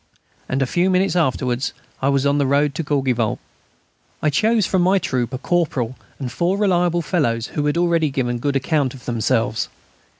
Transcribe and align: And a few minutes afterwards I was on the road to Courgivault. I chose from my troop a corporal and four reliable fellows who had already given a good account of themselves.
And 0.49 0.63
a 0.63 0.65
few 0.65 0.89
minutes 0.89 1.15
afterwards 1.15 1.73
I 2.01 2.09
was 2.09 2.25
on 2.25 2.39
the 2.39 2.47
road 2.47 2.73
to 2.73 2.83
Courgivault. 2.83 3.37
I 4.19 4.31
chose 4.31 4.65
from 4.65 4.81
my 4.81 4.97
troop 4.97 5.31
a 5.31 5.37
corporal 5.37 5.95
and 6.17 6.31
four 6.31 6.57
reliable 6.57 7.03
fellows 7.03 7.45
who 7.53 7.67
had 7.67 7.77
already 7.77 8.09
given 8.09 8.37
a 8.37 8.39
good 8.39 8.55
account 8.55 8.95
of 8.95 9.05
themselves. 9.05 9.69